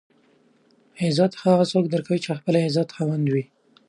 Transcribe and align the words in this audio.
عزت 1.01 1.33
هغه 1.43 1.63
څوک 1.71 1.85
درکوي 1.89 2.19
چې 2.25 2.31
خپله 2.39 2.57
د 2.59 2.63
عزت 2.67 2.89
خاوند 2.95 3.25
وي. 3.33 3.43